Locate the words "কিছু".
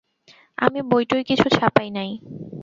1.29-1.47